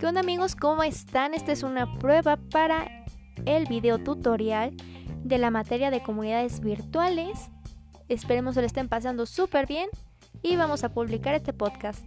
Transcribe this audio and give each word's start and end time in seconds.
¿Qué 0.00 0.06
onda 0.06 0.20
amigos? 0.20 0.56
¿Cómo 0.56 0.82
están? 0.82 1.34
Esta 1.34 1.52
es 1.52 1.62
una 1.62 1.98
prueba 1.98 2.38
para 2.50 3.04
el 3.44 3.66
video 3.66 3.98
tutorial 3.98 4.74
de 5.24 5.36
la 5.36 5.50
materia 5.50 5.90
de 5.90 6.02
comunidades 6.02 6.60
virtuales. 6.60 7.50
Esperemos 8.08 8.54
que 8.54 8.62
lo 8.62 8.66
estén 8.66 8.88
pasando 8.88 9.26
súper 9.26 9.66
bien 9.66 9.90
y 10.42 10.56
vamos 10.56 10.84
a 10.84 10.94
publicar 10.94 11.34
este 11.34 11.52
podcast. 11.52 12.02